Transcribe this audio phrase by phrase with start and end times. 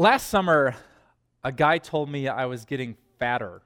[0.00, 0.74] Last summer,
[1.44, 3.60] a guy told me I was getting fatter.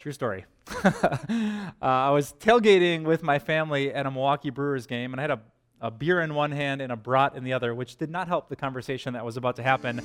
[0.00, 0.46] True story.
[0.82, 5.32] uh, I was tailgating with my family at a Milwaukee Brewers game, and I had
[5.32, 5.40] a,
[5.82, 8.48] a beer in one hand and a brat in the other, which did not help
[8.48, 9.96] the conversation that was about to happen.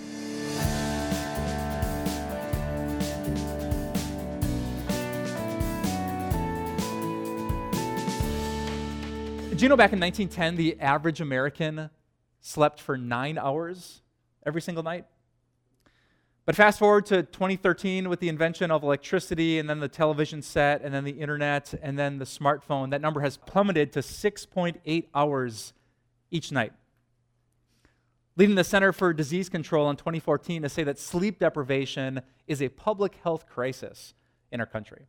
[9.56, 11.90] Do you know back in 1910, the average American
[12.42, 14.02] slept for nine hours
[14.46, 15.06] every single night?
[16.46, 20.82] But fast forward to 2013 with the invention of electricity and then the television set
[20.82, 25.74] and then the internet and then the smartphone, that number has plummeted to 6.8 hours
[26.32, 26.74] each night.
[28.38, 32.70] Leading the Center for Disease Control in 2014 to say that sleep deprivation is a
[32.70, 34.14] public health crisis
[34.52, 35.06] in our country.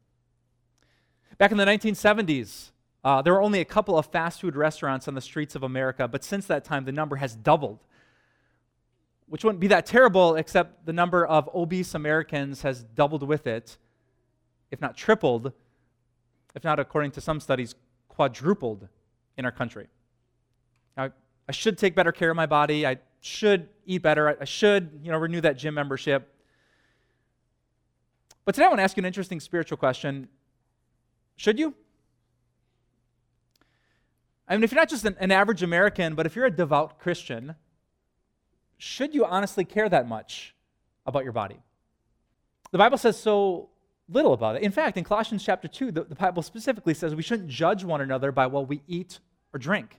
[1.38, 2.72] Back in the 1970s,
[3.04, 6.06] uh, there were only a couple of fast food restaurants on the streets of America,
[6.06, 7.80] but since that time, the number has doubled.
[9.28, 13.78] Which wouldn't be that terrible, except the number of obese Americans has doubled with it,
[14.70, 15.52] if not tripled,
[16.54, 17.74] if not, according to some studies,
[18.08, 18.88] quadrupled
[19.36, 19.88] in our country.
[20.96, 21.10] Now,
[21.48, 22.86] I should take better care of my body.
[22.86, 24.36] I should eat better.
[24.40, 26.28] I should, you know, renew that gym membership.
[28.44, 30.28] But today I want to ask you an interesting spiritual question.
[31.36, 31.74] Should you?
[34.52, 36.98] I mean, if you're not just an, an average American, but if you're a devout
[36.98, 37.54] Christian,
[38.76, 40.54] should you honestly care that much
[41.06, 41.56] about your body?
[42.70, 43.70] The Bible says so
[44.10, 44.62] little about it.
[44.62, 48.02] In fact, in Colossians chapter 2, the, the, Bible specifically says we shouldn't judge one
[48.02, 49.20] another by what we eat
[49.54, 49.98] or drink.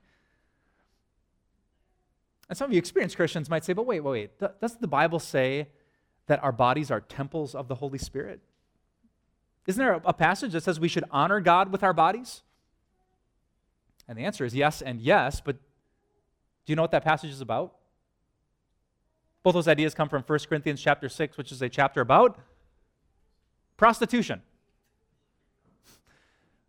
[2.47, 4.59] And some of you experienced Christians might say, but wait, wait, wait.
[4.61, 5.69] Doesn't the Bible say
[6.27, 8.39] that our bodies are temples of the Holy Spirit?
[9.65, 12.43] Isn't there a passage that says we should honor God with our bodies?
[14.13, 17.41] And the answer is yes and yes, but do you know what that passage is
[17.41, 17.73] about?
[19.41, 22.37] Both those ideas come from 1 Corinthians chapter 6, which is a chapter about
[23.75, 24.43] prostitution.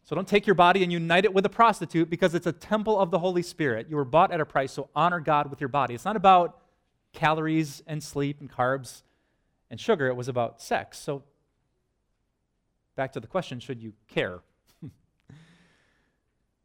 [0.04, 2.98] So don't take your body and unite it with a prostitute because it's a temple
[2.98, 3.88] of the Holy Spirit.
[3.90, 5.92] You were bought at a price, so honor God with your body.
[5.92, 6.62] It's not about
[7.12, 9.02] calories and sleep and carbs
[9.70, 10.98] and sugar, it was about sex.
[10.98, 11.24] So
[12.96, 14.40] back to the question should you care?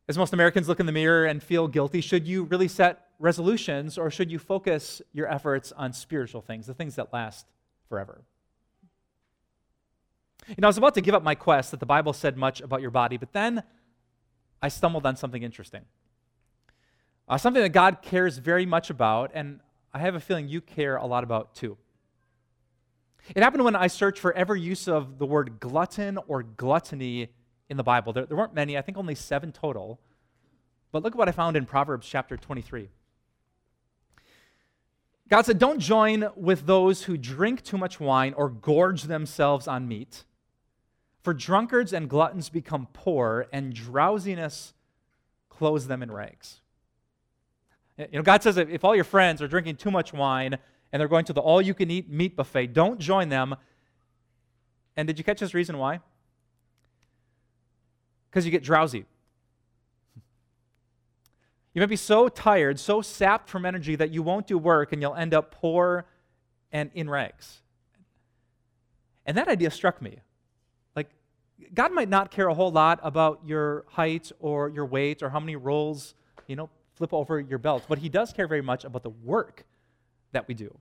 [0.09, 3.95] As most Americans look in the mirror and feel guilty, should you really set resolutions
[3.95, 7.45] or should you focus your efforts on spiritual things, the things that last
[7.87, 8.23] forever?
[10.47, 12.59] You know, I was about to give up my quest that the Bible said much
[12.59, 13.61] about your body, but then
[14.63, 15.81] I stumbled on something interesting.
[17.27, 19.59] Uh, something that God cares very much about, and
[19.93, 21.77] I have a feeling you care a lot about too.
[23.35, 27.29] It happened when I searched for every use of the word glutton or gluttony
[27.69, 28.11] in the Bible.
[28.11, 29.99] There, there weren't many, I think only seven total.
[30.91, 32.89] But look at what I found in Proverbs chapter 23.
[35.29, 39.87] God said, Don't join with those who drink too much wine or gorge themselves on
[39.87, 40.23] meat.
[41.21, 44.73] For drunkards and gluttons become poor, and drowsiness
[45.49, 46.61] clothes them in rags.
[47.97, 50.57] You know, God says if all your friends are drinking too much wine
[50.91, 53.55] and they're going to the all you can eat meat buffet, don't join them.
[54.95, 55.99] And did you catch this reason why?
[58.29, 59.05] Because you get drowsy.
[61.73, 65.01] You might be so tired, so sapped from energy that you won't do work and
[65.01, 66.05] you'll end up poor
[66.71, 67.61] and in rags.
[69.25, 70.19] And that idea struck me.
[70.95, 71.09] Like,
[71.73, 75.39] God might not care a whole lot about your height or your weight or how
[75.39, 76.15] many rolls,
[76.47, 79.65] you know, flip over your belt, but He does care very much about the work
[80.31, 80.75] that we do.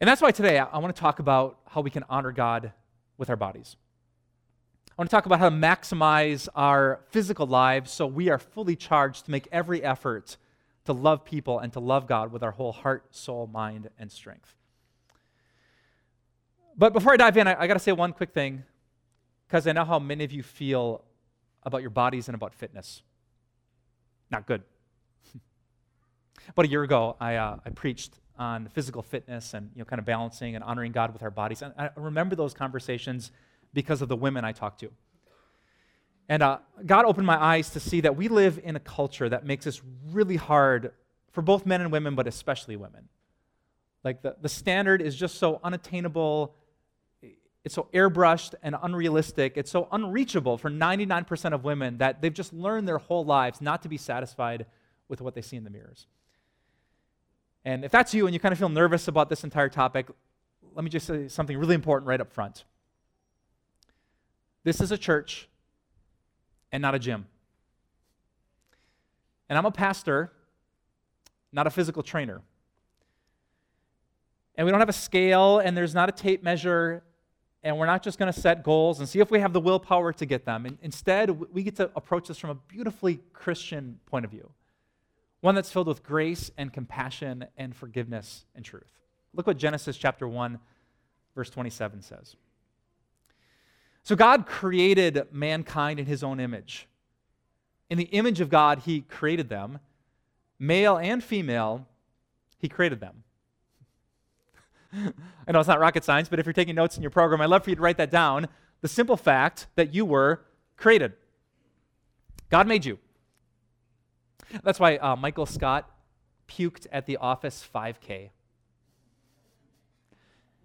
[0.00, 2.72] And that's why today I want to talk about how we can honor God
[3.16, 3.76] with our bodies.
[4.98, 8.74] I want to talk about how to maximize our physical lives so we are fully
[8.74, 10.36] charged to make every effort
[10.86, 14.56] to love people and to love God with our whole heart, soul, mind, and strength.
[16.76, 18.64] But before I dive in, I, I got to say one quick thing
[19.46, 21.04] because I know how many of you feel
[21.62, 23.02] about your bodies and about fitness.
[24.32, 24.64] Not good.
[26.48, 30.00] about a year ago, I, uh, I preached on physical fitness and you know, kind
[30.00, 31.62] of balancing and honoring God with our bodies.
[31.62, 33.30] And I remember those conversations
[33.72, 34.90] because of the women I talked to.
[36.28, 39.46] And uh, God opened my eyes to see that we live in a culture that
[39.46, 39.80] makes this
[40.10, 40.92] really hard
[41.32, 43.08] for both men and women, but especially women.
[44.04, 46.54] Like the, the standard is just so unattainable,
[47.64, 52.52] it's so airbrushed and unrealistic, it's so unreachable for 99% of women that they've just
[52.52, 54.66] learned their whole lives not to be satisfied
[55.08, 56.06] with what they see in the mirrors.
[57.64, 60.08] And if that's you and you kind of feel nervous about this entire topic,
[60.74, 62.64] let me just say something really important right up front.
[64.64, 65.48] This is a church
[66.72, 67.26] and not a gym.
[69.48, 70.32] And I'm a pastor,
[71.52, 72.42] not a physical trainer.
[74.56, 77.02] And we don't have a scale, and there's not a tape measure,
[77.62, 80.12] and we're not just going to set goals and see if we have the willpower
[80.12, 80.66] to get them.
[80.66, 84.50] And instead, we get to approach this from a beautifully Christian point of view,
[85.40, 88.92] one that's filled with grace and compassion and forgiveness and truth.
[89.32, 90.58] Look what Genesis chapter 1,
[91.34, 92.36] verse 27 says.
[94.08, 96.88] So God created mankind in his own image.
[97.90, 99.80] In the image of God, he created them.
[100.58, 101.86] Male and female,
[102.56, 103.22] he created them.
[105.46, 107.50] I know it's not rocket science, but if you're taking notes in your program, I'd
[107.50, 108.48] love for you to write that down.
[108.80, 110.40] The simple fact that you were
[110.78, 111.12] created.
[112.48, 112.98] God made you.
[114.62, 115.86] That's why uh, Michael Scott
[116.48, 118.30] puked at the Office 5K.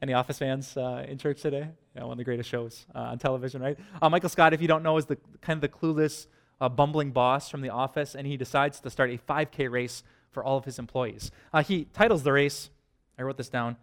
[0.04, 1.66] Any Office fans uh, in church today?
[1.96, 3.80] Yeah, one of the greatest shows uh, on television, right?
[4.02, 6.28] Uh, Michael Scott, if you don't know, is the kind of the clueless,
[6.60, 10.44] uh, bumbling boss from the office, and he decides to start a 5K race for
[10.44, 11.32] all of his employees.
[11.54, 12.70] Uh, he titles the race.
[13.18, 13.78] I wrote this down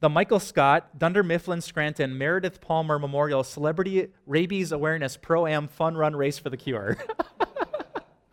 [0.00, 5.98] the Michael Scott, Dunder Mifflin Scranton, Meredith Palmer Memorial Celebrity Rabies Awareness Pro Am Fun
[5.98, 6.96] Run Race for the Cure.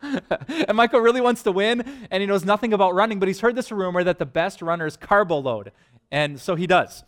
[0.00, 3.56] and Michael really wants to win, and he knows nothing about running, but he's heard
[3.56, 5.70] this rumor that the best runners carbo load.
[6.10, 7.04] And so he does.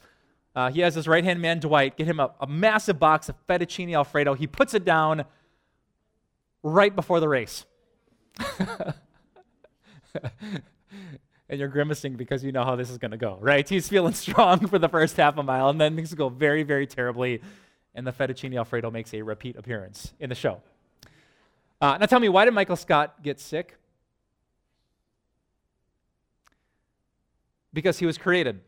[0.59, 3.37] Uh, he has his right hand man, Dwight, get him a, a massive box of
[3.47, 4.35] fettuccine Alfredo.
[4.35, 5.25] He puts it down
[6.65, 7.65] right before the race
[11.49, 13.69] and you're grimacing because you know how this is going to go, right?
[13.69, 16.89] He's feeling strong for the first half a mile, and then things go very, very
[16.89, 17.41] terribly,
[17.95, 20.61] and the fettuccine alfredo makes a repeat appearance in the show.
[21.81, 23.77] Uh, now, tell me, why did Michael Scott get sick?
[27.73, 28.61] Because he was created.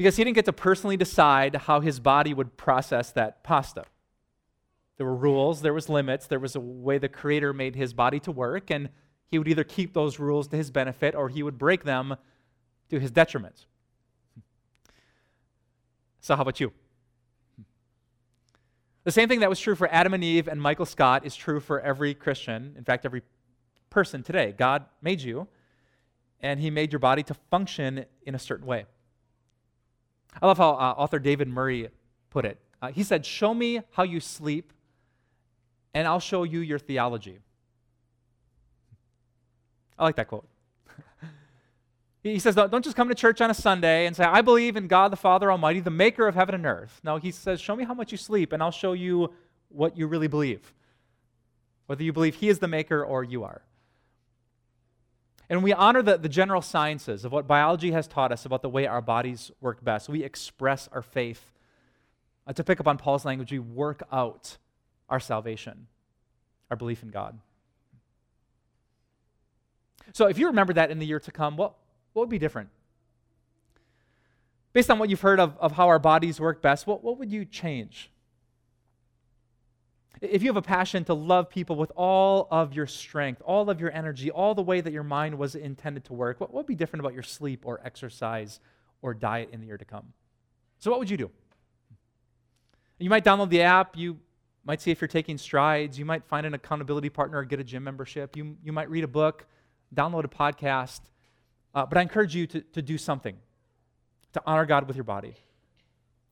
[0.00, 3.84] Because he didn't get to personally decide how his body would process that pasta.
[4.96, 8.18] There were rules, there was limits, there was a way the creator made his body
[8.20, 8.88] to work, and
[9.26, 12.16] he would either keep those rules to his benefit or he would break them
[12.88, 13.66] to his detriment.
[16.20, 16.72] So, how about you?
[19.04, 21.60] The same thing that was true for Adam and Eve and Michael Scott is true
[21.60, 23.20] for every Christian, in fact, every
[23.90, 24.54] person today.
[24.56, 25.46] God made you,
[26.40, 28.86] and He made your body to function in a certain way.
[30.40, 31.88] I love how uh, author David Murray
[32.30, 32.58] put it.
[32.82, 34.72] Uh, he said, Show me how you sleep,
[35.94, 37.38] and I'll show you your theology.
[39.98, 40.48] I like that quote.
[42.22, 44.88] he says, don't just come to church on a Sunday and say, I believe in
[44.88, 47.00] God the Father Almighty, the maker of heaven and earth.
[47.04, 49.34] No, he says, show me how much you sleep, and I'll show you
[49.68, 50.72] what you really believe.
[51.86, 53.60] Whether you believe he is the maker or you are.
[55.50, 58.68] And we honor the, the general sciences of what biology has taught us about the
[58.68, 60.08] way our bodies work best.
[60.08, 61.50] We express our faith.
[62.46, 64.58] Uh, to pick up on Paul's language, we work out
[65.08, 65.88] our salvation,
[66.70, 67.36] our belief in God.
[70.12, 71.74] So if you remember that in the year to come, what,
[72.12, 72.68] what would be different?
[74.72, 77.32] Based on what you've heard of, of how our bodies work best, what, what would
[77.32, 78.08] you change?
[80.20, 83.80] If you have a passion to love people with all of your strength, all of
[83.80, 86.74] your energy, all the way that your mind was intended to work, what, would be
[86.74, 88.60] different about your sleep or exercise
[89.00, 90.12] or diet in the year to come?
[90.78, 91.30] So, what would you do?
[92.98, 93.96] You might download the app.
[93.96, 94.18] You
[94.64, 95.98] might see if you're taking strides.
[95.98, 98.36] You might find an accountability partner or get a gym membership.
[98.36, 99.46] You, you might read a book
[99.94, 101.00] download a podcast.
[101.74, 103.36] Uh, but I encourage you to, to do something
[104.32, 105.34] to honor God with your body.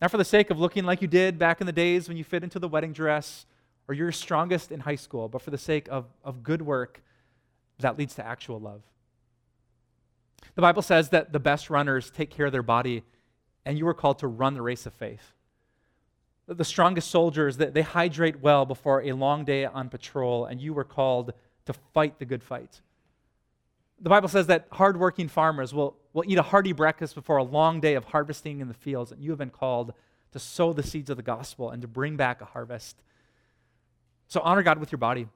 [0.01, 2.23] Not for the sake of looking like you did back in the days when you
[2.23, 3.45] fit into the wedding dress
[3.89, 7.01] or you're strongest in high school, but for the sake of, of good work
[7.79, 8.83] that leads to actual love.
[10.53, 13.03] The Bible says that the best runners take care of their body,
[13.65, 15.33] and you are called to run the race of faith.
[16.45, 20.83] The strongest soldiers, they hydrate well before a long day on patrol, and you were
[20.83, 21.33] called
[21.65, 22.81] to fight the good fight.
[23.99, 27.79] The Bible says that hardworking farmers will, will eat a hearty breakfast before a long
[27.79, 29.93] day of harvesting in the fields, and you have been called
[30.31, 33.01] to sow the seeds of the gospel and to bring back a harvest.
[34.29, 35.27] So honor God with your body.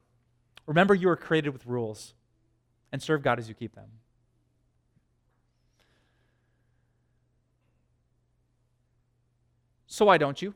[0.66, 2.14] Remember, you are created with rules,
[2.92, 3.90] and serve God as you keep them.
[9.88, 10.54] So why don't you?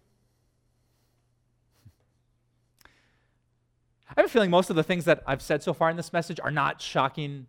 [4.10, 6.14] I have a feeling most of the things that I've said so far in this
[6.14, 7.48] message are not shocking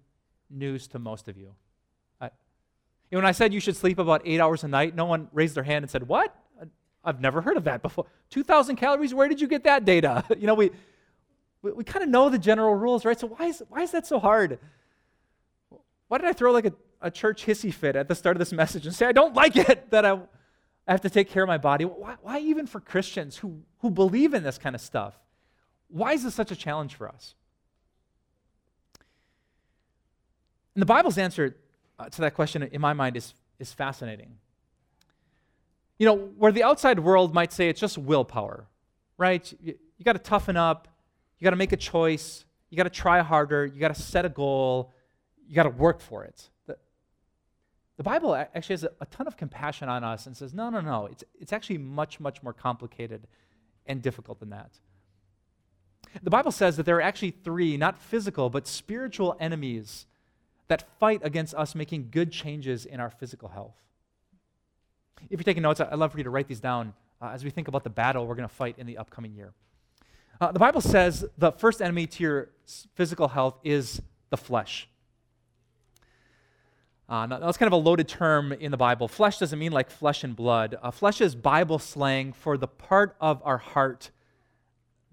[0.51, 1.55] news to most of you.
[2.21, 2.31] I,
[3.11, 5.65] when I said you should sleep about eight hours a night, no one raised their
[5.65, 6.35] hand and said, What?
[7.05, 8.07] I've never heard of that before.
[8.31, 9.15] 2,000 calories?
[9.15, 10.25] Where did you get that data?
[10.39, 10.71] you know, we,
[11.63, 13.19] we, we kind of know the general rules, right?
[13.19, 14.59] So why is, why is that so hard?
[16.09, 18.53] Why did I throw like a, a church hissy fit at the start of this
[18.53, 21.49] message and say, I don't like it that I, I have to take care of
[21.49, 21.85] my body?
[21.85, 25.19] Why, why even for Christians who, who believe in this kind of stuff?
[25.89, 27.35] Why is this such a challenge for us?
[30.75, 31.57] And the Bible's answer
[31.99, 34.37] uh, to that question, in my mind, is, is fascinating.
[35.99, 38.67] You know, where the outside world might say it's just willpower,
[39.17, 39.53] right?
[39.61, 40.89] You, you got to toughen up,
[41.39, 44.25] you got to make a choice, you got to try harder, you got to set
[44.25, 44.93] a goal,
[45.47, 46.49] you got to work for it.
[46.67, 46.77] The,
[47.97, 50.81] the Bible actually has a, a ton of compassion on us and says, no, no,
[50.81, 53.27] no, it's, it's actually much, much more complicated
[53.87, 54.71] and difficult than that.
[56.23, 60.07] The Bible says that there are actually three, not physical, but spiritual enemies
[60.69, 63.77] that fight against us making good changes in our physical health.
[65.31, 67.51] If you're taking notes, I'd love for you to write these down uh, as we
[67.51, 69.53] think about the battle we're going to fight in the upcoming year.
[70.41, 72.51] Uh, the Bible says the first enemy to your
[72.95, 74.89] physical health is the flesh.
[77.09, 79.09] Uh, now, that's kind of a loaded term in the Bible.
[79.09, 80.77] Flesh doesn't mean like flesh and blood.
[80.83, 84.11] Uh, flesh is Bible slang for the part of our heart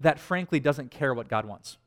[0.00, 1.78] that frankly doesn't care what God wants.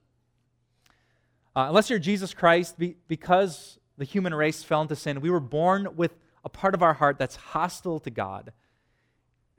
[1.55, 5.39] Uh, unless you're Jesus Christ, be, because the human race fell into sin, we were
[5.39, 8.53] born with a part of our heart that's hostile to God.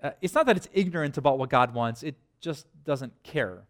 [0.02, 3.64] Uh, it's not that it's ignorant about what God wants, it just doesn't care.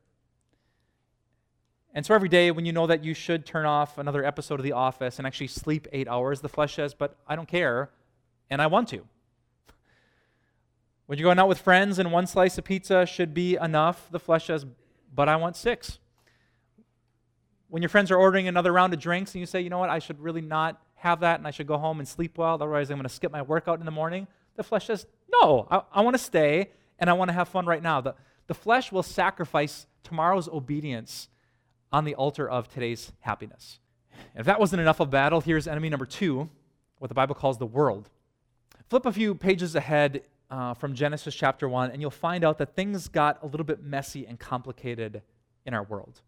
[1.93, 4.65] And so every day when you know that you should turn off another episode of
[4.65, 7.91] The Office and actually sleep eight hours, the flesh says, But I don't care,
[8.49, 9.05] and I want to.
[11.07, 14.21] When you're going out with friends and one slice of pizza should be enough, the
[14.21, 14.65] flesh says,
[15.13, 15.99] But I want six.
[17.69, 19.91] When your friends are ordering another round of drinks and you say, You know what,
[19.91, 22.91] I should really not have that and I should go home and sleep well, otherwise
[22.91, 24.27] I'm going to skip my workout in the morning,
[24.57, 27.67] the flesh says, No, I, I want to stay and I want to have fun
[27.67, 28.01] right now.
[28.01, 28.15] The,
[28.47, 31.29] the flesh will sacrifice tomorrow's obedience
[31.93, 33.79] on the altar of today's happiness.
[34.35, 36.49] if that wasn't enough of battle, here's enemy number two,
[36.99, 38.11] what the Bible calls the world.
[38.89, 42.75] Flip a few pages ahead uh, from Genesis chapter 1, and you'll find out that
[42.75, 45.23] things got a little bit messy and complicated
[45.65, 46.21] in our world.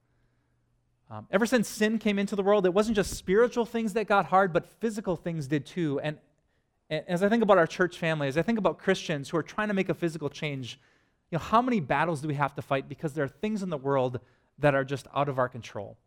[1.12, 4.24] Um, ever since sin came into the world, it wasn't just spiritual things that got
[4.24, 6.00] hard, but physical things did too.
[6.02, 6.16] And,
[6.88, 9.42] and as I think about our church family, as I think about Christians who are
[9.42, 10.80] trying to make a physical change,
[11.30, 13.68] you know, how many battles do we have to fight because there are things in
[13.68, 14.20] the world
[14.58, 15.98] that are just out of our control.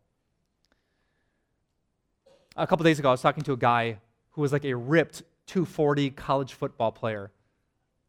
[2.56, 3.98] A couple days ago, I was talking to a guy
[4.30, 7.30] who was like a ripped 240 college football player,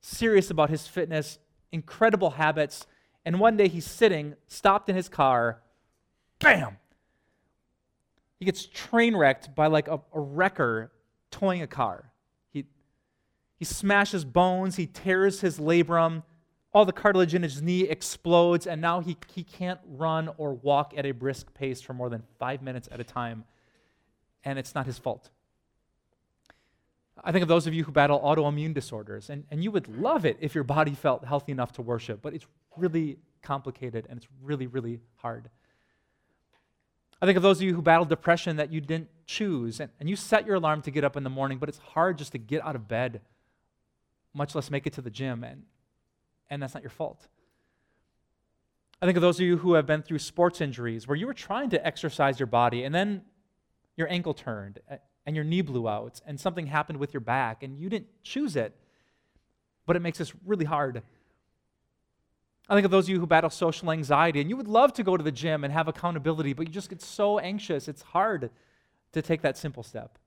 [0.01, 1.37] serious about his fitness,
[1.71, 2.87] incredible habits.
[3.23, 5.61] And one day he's sitting, stopped in his car,
[6.39, 6.77] bam!
[8.39, 10.91] He gets train wrecked by like a, a wrecker
[11.31, 12.11] towing a car.
[12.51, 12.65] He,
[13.57, 16.23] he smashes bones, he tears his labrum,
[16.73, 20.93] all the cartilage in his knee explodes, and now he, he can't run or walk
[20.95, 23.45] at a brisk pace for more than five minutes at a time.
[24.43, 25.29] And it's not his fault.
[27.23, 30.23] I think of those of you who battle autoimmune disorders, and, and you would love
[30.25, 34.27] it if your body felt healthy enough to worship, but it's really complicated and it's
[34.43, 35.49] really, really hard.
[37.21, 40.09] I think of those of you who battle depression that you didn't choose, and, and
[40.09, 42.37] you set your alarm to get up in the morning, but it's hard just to
[42.37, 43.21] get out of bed,
[44.33, 45.43] much less make it to the gym.
[45.43, 45.63] And,
[46.49, 47.27] and that's not your fault.
[49.01, 51.33] I think of those of you who have been through sports injuries where you were
[51.33, 53.21] trying to exercise your body and then
[53.95, 54.79] your ankle turned
[55.25, 58.55] and your knee blew out and something happened with your back and you didn't choose
[58.55, 58.75] it,
[59.85, 61.03] but it makes this really hard.
[62.69, 65.03] I think of those of you who battle social anxiety and you would love to
[65.03, 68.49] go to the gym and have accountability, but you just get so anxious, it's hard
[69.13, 70.17] to take that simple step.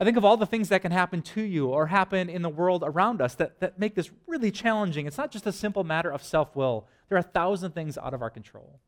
[0.00, 2.48] I think of all the things that can happen to you or happen in the
[2.48, 5.06] world around us that, that make this really challenging.
[5.06, 8.12] It's not just a simple matter of self will, there are a thousand things out
[8.12, 8.80] of our control.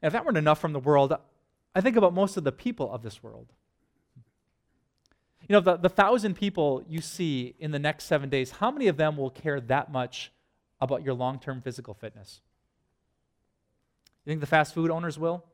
[0.00, 1.14] And if that weren't enough from the world,
[1.74, 3.52] I think about most of the people of this world.
[5.52, 8.88] You know, the, the thousand people you see in the next seven days, how many
[8.88, 10.32] of them will care that much
[10.80, 12.40] about your long term physical fitness?
[14.24, 15.44] You think the fast food owners will?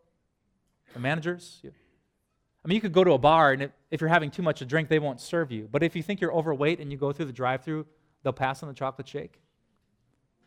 [0.95, 1.63] The managers?
[1.65, 4.65] I mean, you could go to a bar, and if you're having too much to
[4.65, 5.69] drink, they won't serve you.
[5.69, 7.85] But if you think you're overweight and you go through the drive through,
[8.23, 9.41] they'll pass on the chocolate shake.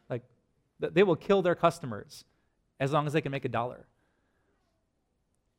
[0.09, 0.23] Like,
[0.79, 2.23] they will kill their customers
[2.79, 3.85] as long as they can make a dollar.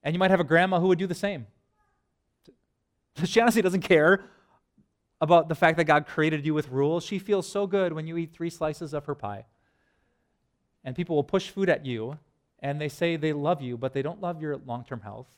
[0.02, 1.46] And you might have a grandma who would do the same.
[3.18, 4.24] Honestly doesn't care
[5.20, 7.04] about the fact that God created you with rules.
[7.04, 9.46] She feels so good when you eat three slices of her pie.
[10.84, 12.18] And people will push food at you,
[12.58, 15.28] and they say they love you, but they don't love your long term health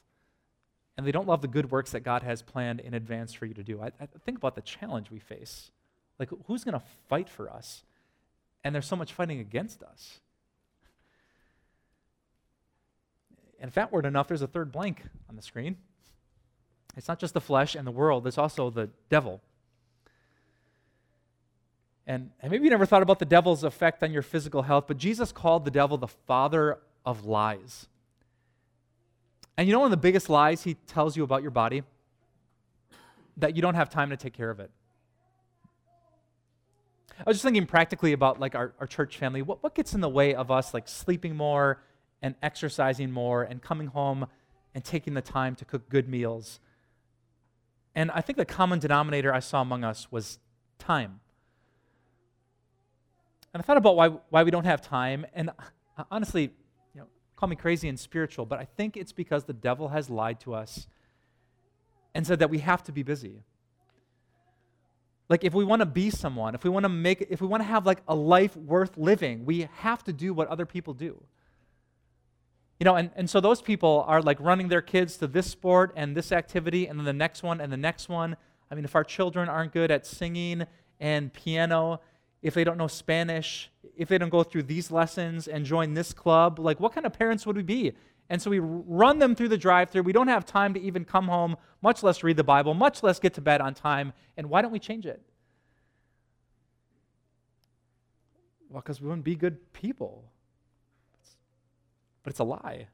[0.96, 3.54] and they don't love the good works that God has planned in advance for you
[3.54, 3.80] to do.
[3.80, 5.70] I, I think about the challenge we face.
[6.18, 7.82] Like, who's going to fight for us?
[8.62, 10.20] And there's so much fighting against us.
[13.60, 15.76] And if that weren't enough, there's a third blank on the screen.
[16.96, 19.40] It's not just the flesh and the world, it's also the devil.
[22.06, 24.98] And, and maybe you never thought about the devil's effect on your physical health, but
[24.98, 27.86] Jesus called the devil the father of lies.
[29.56, 31.82] And you know one of the biggest lies he tells you about your body?
[33.36, 34.70] That you don't have time to take care of it.
[37.18, 39.40] I was just thinking practically about like our, our church family.
[39.42, 41.80] What, what gets in the way of us like sleeping more
[42.20, 44.26] and exercising more and coming home
[44.74, 46.58] and taking the time to cook good meals?
[47.94, 50.38] And I think the common denominator I saw among us was
[50.78, 51.20] time.
[53.52, 55.24] And I thought about why, why we don't have time.
[55.32, 55.50] And
[56.10, 56.50] honestly,
[56.94, 60.10] you know, call me crazy and spiritual, but I think it's because the devil has
[60.10, 60.88] lied to us
[62.14, 63.42] and said that we have to be busy.
[65.28, 67.62] Like if we want to be someone, if we want to make if we want
[67.62, 71.22] to have like a life worth living, we have to do what other people do.
[72.80, 75.92] You know, and, and so those people are like running their kids to this sport
[75.96, 78.36] and this activity and then the next one and the next one.
[78.70, 80.66] I mean, if our children aren't good at singing
[80.98, 82.00] and piano,
[82.42, 86.12] if they don't know Spanish, if they don't go through these lessons and join this
[86.12, 87.92] club, like what kind of parents would we be?
[88.28, 90.02] And so we run them through the drive through.
[90.02, 93.18] We don't have time to even come home, much less read the Bible, much less
[93.18, 94.12] get to bed on time.
[94.36, 95.22] And why don't we change it?
[98.68, 100.24] Well, because we wouldn't be good people.
[102.24, 102.88] But it's a lie.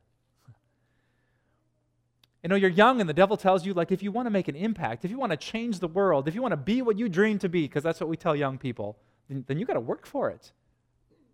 [2.43, 4.49] You know, you're young, and the devil tells you, like, if you want to make
[4.49, 6.99] an impact, if you want to change the world, if you want to be what
[6.99, 9.75] you dream to be, because that's what we tell young people, then, then you got
[9.75, 10.53] to work for it.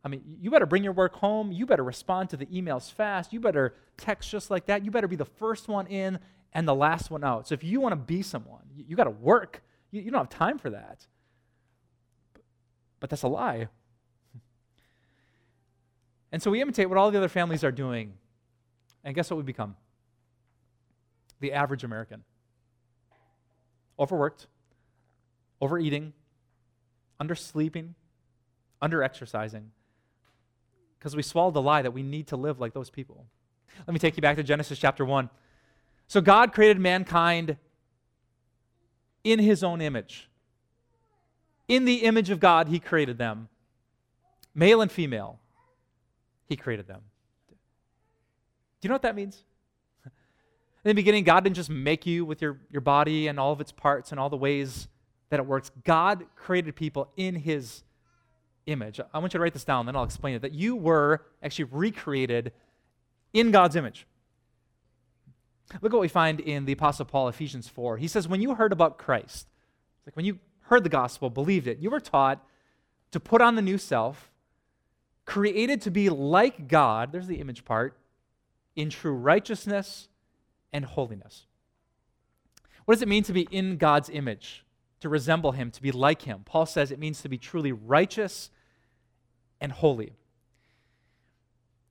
[0.04, 1.50] I mean, you better bring your work home.
[1.50, 3.32] You better respond to the emails fast.
[3.32, 4.84] You better text just like that.
[4.84, 6.20] You better be the first one in
[6.52, 7.48] and the last one out.
[7.48, 9.64] So if you want to be someone, you, you got to work.
[9.90, 11.06] You, you, don't have time for that.
[12.34, 12.42] But,
[13.00, 13.68] but that's a lie.
[16.32, 18.14] And so we imitate what all the other families are doing.
[19.04, 19.76] And guess what we become?
[21.40, 22.24] The average American.
[23.98, 24.46] Overworked,
[25.60, 26.12] overeating,
[27.20, 27.94] undersleeping,
[28.82, 29.64] underexercising
[30.98, 33.26] because we swallowed the lie that we need to live like those people.
[33.86, 35.30] Let me take you back to Genesis chapter 1.
[36.08, 37.56] So God created mankind
[39.22, 40.28] in his own image.
[41.68, 43.48] In the image of God, he created them.
[44.54, 45.38] Male and female,
[46.46, 47.00] he created them.
[47.48, 47.54] Do
[48.86, 49.44] you know what that means?
[50.04, 50.12] In
[50.84, 53.72] the beginning, God didn't just make you with your, your body and all of its
[53.72, 54.88] parts and all the ways
[55.30, 55.70] that it works.
[55.84, 57.82] God created people in his
[58.66, 59.00] image.
[59.12, 60.42] I want you to write this down, then I'll explain it.
[60.42, 62.52] That you were actually recreated
[63.32, 64.06] in God's image.
[65.82, 67.96] Look what we find in the Apostle Paul, Ephesians 4.
[67.96, 69.48] He says, When you heard about Christ,
[70.06, 72.44] like when you heard the gospel, believed it, you were taught
[73.10, 74.30] to put on the new self,
[75.26, 77.98] created to be like God, there's the image part,
[78.74, 80.08] in true righteousness
[80.72, 81.46] and holiness.
[82.84, 84.64] What does it mean to be in God's image?
[85.00, 86.42] To resemble Him, to be like Him?
[86.46, 88.50] Paul says it means to be truly righteous
[89.60, 90.12] and holy.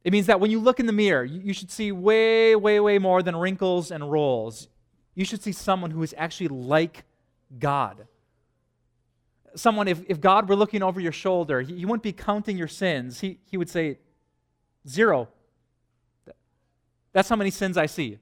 [0.03, 2.99] It means that when you look in the mirror, you should see way, way, way
[2.99, 4.69] more than wrinkles and rolls.
[5.15, 7.03] You should see someone who is actually like
[7.57, 8.07] God.
[9.55, 12.67] Someone, if, if God were looking over your shoulder, he, he wouldn't be counting your
[12.67, 13.21] sins.
[13.21, 13.99] He, he would say,
[14.87, 15.29] Zero.
[17.13, 18.19] That's how many sins I see.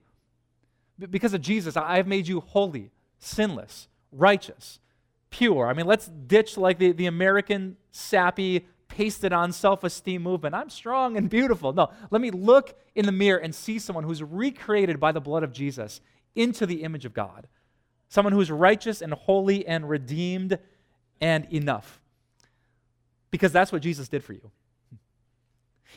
[1.10, 4.80] Because of Jesus, I have made you holy, sinless, righteous,
[5.30, 5.68] pure.
[5.68, 10.54] I mean, let's ditch like the, the American sappy pasted on self esteem movement.
[10.54, 11.74] I'm strong and beautiful.
[11.74, 15.44] No, let me look in the mirror and see someone who's recreated by the blood
[15.44, 16.00] of Jesus
[16.36, 17.48] into the image of God.
[18.10, 20.60] Someone who's righteous and holy and redeemed
[21.24, 22.02] and enough.
[23.32, 24.52] Because that's what Jesus did for you.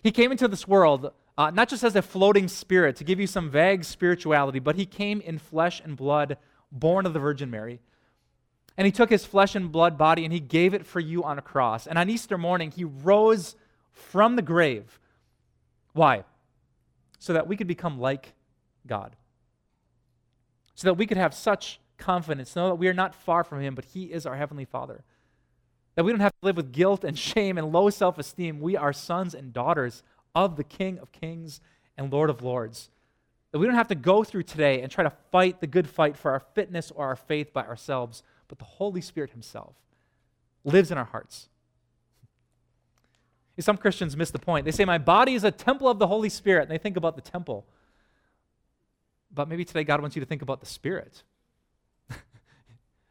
[0.02, 3.26] He came into this world uh, not just as a floating spirit to give you
[3.26, 6.38] some vague spirituality, but he came in flesh and blood,
[6.72, 7.80] born of the Virgin Mary.
[8.78, 11.38] And he took his flesh and blood body and he gave it for you on
[11.38, 11.86] a cross.
[11.86, 13.56] And on Easter morning, he rose
[13.90, 14.98] from the grave.
[15.92, 16.24] Why?
[17.18, 18.32] So that we could become like
[18.86, 19.16] God.
[20.74, 23.74] So that we could have such confidence, know that we are not far from him,
[23.74, 25.04] but he is our heavenly Father.
[25.96, 28.61] That we don't have to live with guilt and shame and low self esteem.
[28.61, 30.02] We are sons and daughters
[30.35, 31.61] of the King of Kings
[31.98, 32.90] and Lord of Lords.
[33.50, 36.16] That we don't have to go through today and try to fight the good fight
[36.16, 39.74] for our fitness or our faith by ourselves but the Holy Spirit Himself
[40.64, 41.48] lives in our hearts.
[43.59, 44.66] Some Christians miss the point.
[44.66, 47.16] They say, My body is a temple of the Holy Spirit, and they think about
[47.16, 47.66] the temple.
[49.32, 51.22] But maybe today God wants you to think about the Spirit.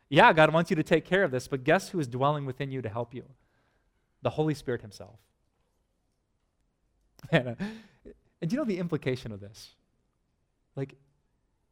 [0.10, 2.72] Yeah, God wants you to take care of this, but guess who is dwelling within
[2.72, 3.26] you to help you?
[4.22, 5.20] The Holy Spirit Himself.
[7.32, 7.56] and, uh,
[8.42, 9.72] and do you know the implication of this?
[10.76, 10.96] Like,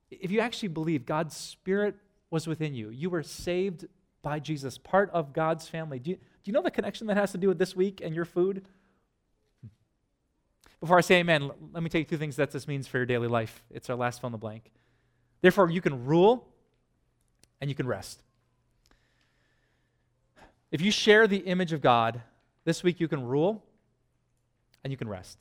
[0.09, 1.95] if you actually believe God's Spirit
[2.33, 2.89] was within you.
[2.89, 3.85] You were saved
[4.23, 5.99] by Jesus, part of God's family.
[5.99, 8.15] Do you, do you know the connection that has to do with this week and
[8.15, 8.65] your food?
[10.79, 13.05] Before I say amen, let me tell you two things that this means for your
[13.05, 13.63] daily life.
[13.69, 14.71] It's our last fill in the blank.
[15.41, 16.47] Therefore, you can rule
[17.63, 18.21] and you can rest.
[20.69, 22.21] If you share the image of God,
[22.65, 23.63] this week you can rule
[24.83, 25.37] and you can rest.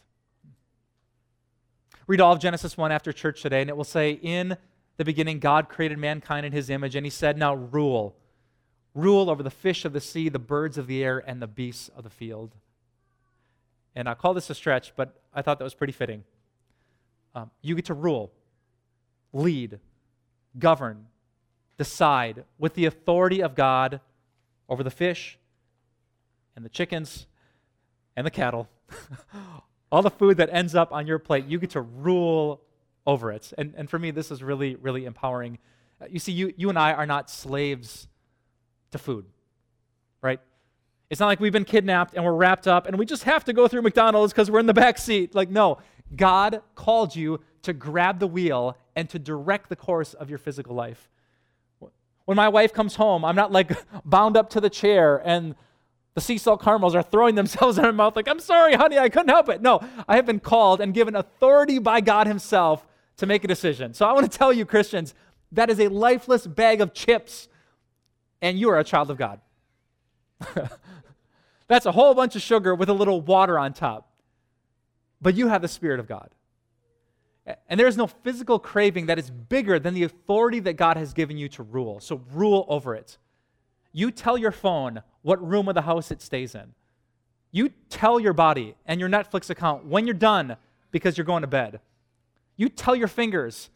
[2.06, 4.56] Read all of Genesis 1 after church today, and it will say, In
[4.98, 8.14] the beginning, God created mankind in his image, and he said, Now rule.
[8.94, 11.90] Rule over the fish of the sea, the birds of the air, and the beasts
[11.96, 12.54] of the field.
[13.96, 16.22] And I call this a stretch, but I thought that was pretty fitting.
[17.34, 18.30] Um, you get to rule,
[19.32, 19.80] lead,
[20.56, 21.06] govern,
[21.82, 24.00] decide with the authority of God
[24.68, 25.36] over the fish
[26.54, 27.26] and the chickens
[28.14, 28.68] and the cattle,
[29.92, 32.60] all the food that ends up on your plate, you get to rule
[33.04, 33.52] over it.
[33.58, 35.58] And, and for me, this is really, really empowering.
[36.00, 38.06] Uh, you see, you, you and I are not slaves
[38.92, 39.24] to food,
[40.22, 40.38] right?
[41.10, 43.52] It's not like we've been kidnapped and we're wrapped up and we just have to
[43.52, 45.34] go through McDonald's because we're in the back seat.
[45.34, 45.78] Like, no,
[46.14, 50.76] God called you to grab the wheel and to direct the course of your physical
[50.76, 51.08] life.
[52.32, 55.54] When my wife comes home, I'm not like bound up to the chair and
[56.14, 59.10] the sea salt caramels are throwing themselves in her mouth, like, I'm sorry, honey, I
[59.10, 59.60] couldn't help it.
[59.60, 62.86] No, I have been called and given authority by God Himself
[63.18, 63.92] to make a decision.
[63.92, 65.12] So I want to tell you, Christians,
[65.52, 67.50] that is a lifeless bag of chips,
[68.40, 69.38] and you are a child of God.
[71.68, 74.10] That's a whole bunch of sugar with a little water on top.
[75.20, 76.30] But you have the Spirit of God.
[77.68, 81.12] And there is no physical craving that is bigger than the authority that God has
[81.12, 81.98] given you to rule.
[81.98, 83.18] So rule over it.
[83.92, 86.74] You tell your phone what room of the house it stays in.
[87.50, 90.56] You tell your body and your Netflix account when you're done
[90.90, 91.80] because you're going to bed.
[92.56, 93.70] You tell your fingers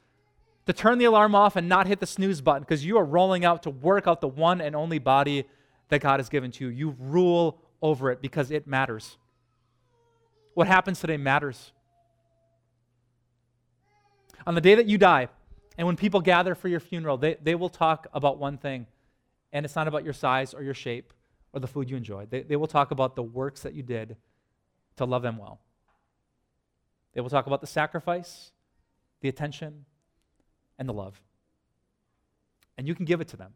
[0.67, 3.45] to turn the alarm off and not hit the snooze button because you are rolling
[3.45, 5.45] out to work out the one and only body
[5.89, 6.71] that God has given to you.
[6.71, 9.19] You rule over it because it matters.
[10.55, 11.73] What happens today matters.
[14.47, 15.29] On the day that you die,
[15.77, 18.87] and when people gather for your funeral, they, they will talk about one thing,
[19.53, 21.13] and it's not about your size or your shape
[21.53, 22.31] or the food you enjoyed.
[22.31, 24.17] They, they will talk about the works that you did
[24.97, 25.61] to love them well.
[27.13, 28.53] They will talk about the sacrifice,
[29.21, 29.85] the attention,
[30.79, 31.21] and the love.
[32.79, 33.55] And you can give it to them.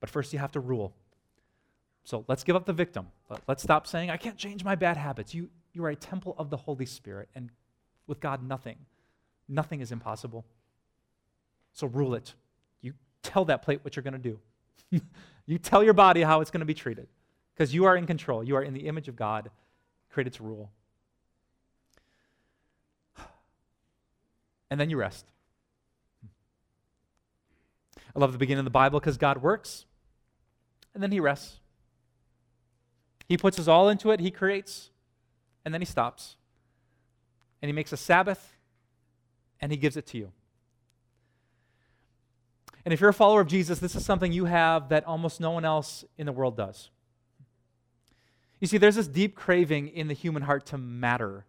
[0.00, 0.94] But first, you have to rule.
[2.04, 3.08] So let's give up the victim.
[3.46, 5.34] Let's stop saying, I can't change my bad habits.
[5.34, 7.50] You, you are a temple of the Holy Spirit, and
[8.06, 8.78] with God, nothing,
[9.50, 10.44] nothing is impossible.
[11.72, 12.34] So rule it.
[12.80, 14.38] You tell that plate what you're going to do.
[15.46, 17.08] you tell your body how it's going to be treated
[17.54, 18.42] because you are in control.
[18.42, 19.50] You are in the image of God,
[20.10, 20.70] created to rule.
[24.70, 25.26] And then you rest.
[28.14, 29.84] I love the beginning of the Bible because God works
[30.94, 31.58] and then he rests.
[33.28, 34.90] He puts us all into it, he creates,
[35.64, 36.36] and then he stops.
[37.62, 38.56] And he makes a Sabbath,
[39.60, 40.32] and he gives it to you.
[42.84, 45.50] And if you're a follower of Jesus, this is something you have that almost no
[45.50, 46.90] one else in the world does.
[48.58, 51.46] You see, there's this deep craving in the human heart to matter,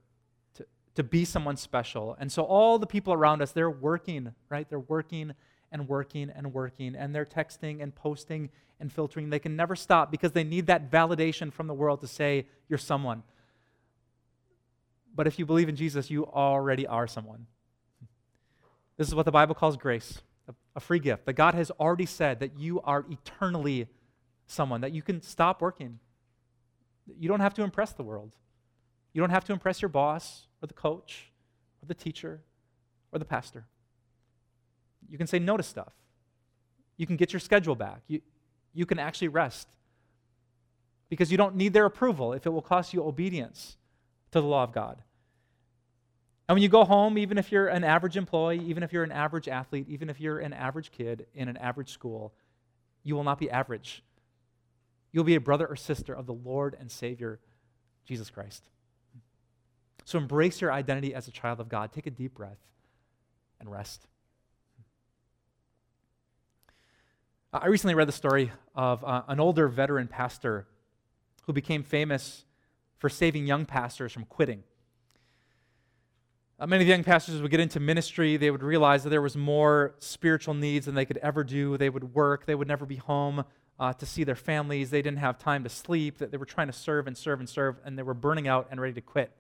[0.56, 2.16] to, to be someone special.
[2.20, 4.68] And so all the people around us, they're working, right?
[4.70, 5.34] They're working
[5.72, 9.30] and working and working, and they're texting and posting and filtering.
[9.30, 12.78] They can never stop because they need that validation from the world to say, You're
[12.78, 13.24] someone.
[15.14, 17.48] But if you believe in Jesus, you already are someone.
[19.02, 20.22] This is what the Bible calls grace
[20.76, 21.26] a free gift.
[21.26, 23.88] That God has already said that you are eternally
[24.46, 25.98] someone, that you can stop working.
[27.08, 28.36] You don't have to impress the world.
[29.14, 31.32] You don't have to impress your boss or the coach
[31.82, 32.42] or the teacher
[33.12, 33.66] or the pastor.
[35.10, 35.94] You can say no to stuff.
[36.96, 38.04] You can get your schedule back.
[38.08, 38.22] You,
[38.72, 39.68] you can actually rest
[41.10, 43.78] because you don't need their approval if it will cost you obedience
[44.30, 45.02] to the law of God.
[46.52, 49.12] And when you go home, even if you're an average employee, even if you're an
[49.14, 52.34] average athlete, even if you're an average kid in an average school,
[53.04, 54.04] you will not be average.
[55.14, 57.40] You'll be a brother or sister of the Lord and Savior,
[58.04, 58.66] Jesus Christ.
[60.04, 61.94] So embrace your identity as a child of God.
[61.94, 62.60] Take a deep breath
[63.62, 64.08] and rest.
[67.54, 70.68] I recently read the story of uh, an older veteran pastor
[71.44, 72.44] who became famous
[72.98, 74.64] for saving young pastors from quitting.
[76.62, 78.38] Uh, many of the young pastors would get into ministry.
[78.38, 81.76] They would realize that there was more spiritual needs than they could ever do.
[81.76, 82.46] They would work.
[82.46, 83.46] They would never be home
[83.80, 84.92] uh, to see their families.
[84.92, 86.20] They didn't have time to sleep.
[86.20, 88.68] That they were trying to serve and serve and serve, and they were burning out
[88.70, 89.32] and ready to quit.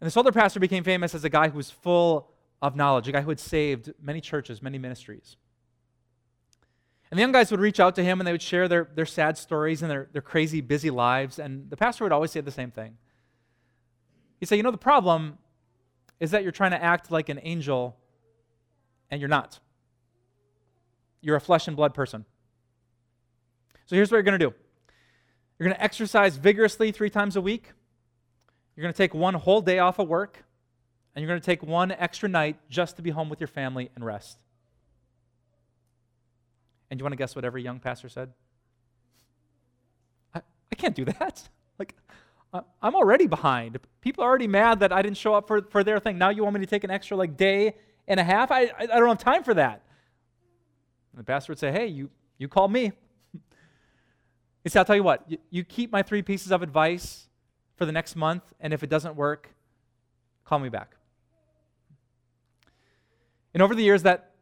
[0.00, 2.30] And this older pastor became famous as a guy who was full
[2.62, 5.36] of knowledge, a guy who had saved many churches, many ministries.
[7.10, 9.04] And the young guys would reach out to him and they would share their, their
[9.04, 11.38] sad stories and their, their crazy, busy lives.
[11.38, 12.96] And the pastor would always say the same thing
[14.40, 15.38] He'd say, You know, the problem
[16.20, 17.96] is that you're trying to act like an angel
[19.10, 19.58] and you're not.
[21.20, 22.24] You're a flesh and blood person.
[23.86, 24.54] So here's what you're going to do
[25.58, 27.72] you're going to exercise vigorously three times a week.
[28.74, 30.44] You're going to take one whole day off of work,
[31.14, 33.90] and you're going to take one extra night just to be home with your family
[33.94, 34.38] and rest.
[36.90, 38.32] And you want to guess what every young pastor said?
[40.34, 41.48] I, I can't do that.
[42.82, 43.78] I'm already behind.
[44.00, 46.18] People are already mad that I didn't show up for, for their thing.
[46.18, 47.74] Now you want me to take an extra like day
[48.08, 48.50] and a half?
[48.50, 49.82] I, I, I don't have time for that.
[51.12, 52.92] And the pastor would say, Hey, you, you call me.
[54.62, 57.28] He said, I'll tell you what, you, you keep my three pieces of advice
[57.76, 59.54] for the next month, and if it doesn't work,
[60.44, 60.96] call me back.
[63.54, 64.32] And over the years, that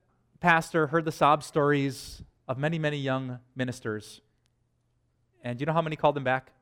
[0.41, 4.23] pastor heard the sob stories of many, many young ministers.
[5.43, 6.53] And do you know how many called him back?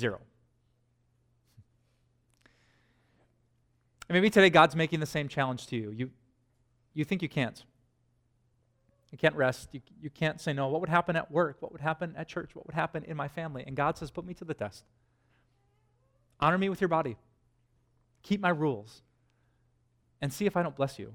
[0.00, 0.20] Zero.
[4.08, 5.90] And maybe today God's making the same challenge to you.
[5.92, 6.10] You,
[6.94, 7.62] you think you can't.
[9.12, 9.68] You can't rest.
[9.72, 10.68] You, you can't say no.
[10.68, 11.58] What would happen at work?
[11.60, 12.50] What would happen at church?
[12.54, 13.62] What would happen in my family?
[13.66, 14.84] And God says, Put me to the test.
[16.40, 17.16] Honor me with your body.
[18.22, 19.02] Keep my rules.
[20.20, 21.14] And see if I don't bless you.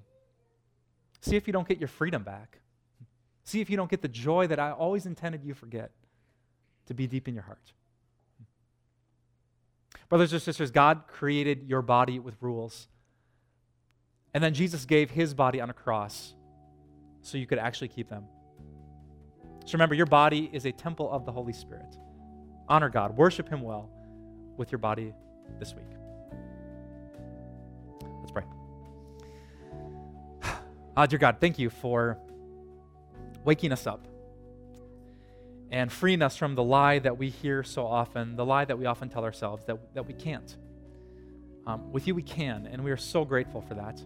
[1.22, 2.60] See if you don't get your freedom back.
[3.44, 5.92] See if you don't get the joy that I always intended you forget
[6.88, 7.74] to be deep in your heart.
[10.10, 12.88] Brothers and sisters, God created your body with rules.
[14.34, 16.34] And then Jesus gave his body on a cross
[17.22, 18.26] so you could actually keep them.
[19.66, 21.98] So remember, your body is a temple of the Holy Spirit.
[22.68, 23.90] Honor God, worship him well
[24.58, 25.14] with your body
[25.60, 25.86] this week.
[28.20, 28.44] Let's pray.
[30.98, 32.18] Ah, dear God, thank you for
[33.44, 34.08] waking us up
[35.72, 38.86] and freeing us from the lie that we hear so often, the lie that we
[38.86, 40.56] often tell ourselves that, that we can't.
[41.68, 44.02] Um, with you, we can, and we are so grateful for that.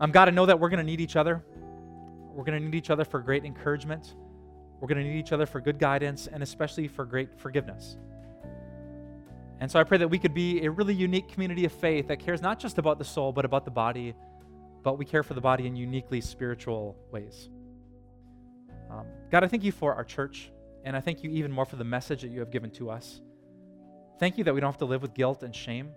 [0.00, 1.44] Um, God, I know that we're going to need each other.
[2.32, 4.16] We're going to need each other for great encouragement.
[4.80, 7.96] We're going to need each other for good guidance, and especially for great forgiveness.
[9.60, 12.18] And so I pray that we could be a really unique community of faith that
[12.18, 14.14] cares not just about the soul, but about the body,
[14.82, 17.48] but we care for the body in uniquely spiritual ways.
[18.94, 20.50] Um, God, I thank you for our church,
[20.84, 23.20] and I thank you even more for the message that you have given to us.
[24.20, 25.90] Thank you that we don't have to live with guilt and shame.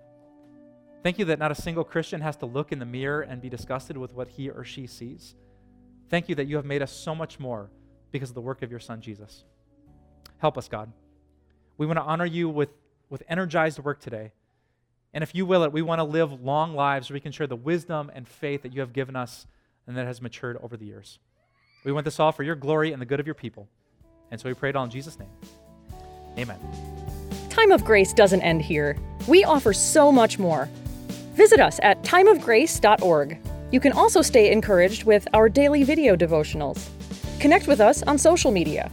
[1.04, 3.50] Thank you that not a single Christian has to look in the mirror and be
[3.50, 5.36] disgusted with what he or she sees.
[6.10, 7.70] Thank you that you have made us so much more
[8.12, 9.44] because of the work of your Son, Jesus.
[10.40, 10.92] Help us, God.
[11.78, 12.70] We want to honor you with,
[13.10, 14.32] with energized work today.
[15.14, 17.48] And if you will it, we want to live long lives where we can share
[17.48, 19.46] the wisdom and faith that you have given us
[19.86, 21.20] and that has matured over the years.
[21.88, 23.70] We want this all for your glory and the good of your people.
[24.30, 25.30] And so we pray it all in Jesus' name.
[26.38, 26.60] Amen.
[27.50, 28.98] Time of Grace doesn't end here.
[29.26, 30.68] We offer so much more.
[31.36, 33.40] Visit us at timeofgrace.org.
[33.72, 36.90] You can also stay encouraged with our daily video devotionals.
[37.40, 38.92] Connect with us on social media.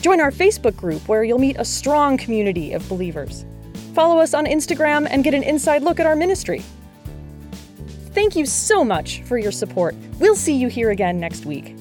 [0.00, 3.44] Join our Facebook group where you'll meet a strong community of believers.
[3.92, 6.62] Follow us on Instagram and get an inside look at our ministry.
[8.14, 9.94] Thank you so much for your support.
[10.18, 11.76] We'll see you here again next week.